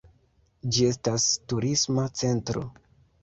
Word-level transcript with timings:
Ĝi 0.77 0.87
estas 0.91 1.27
turisma 1.53 2.07
centro. 2.21 2.65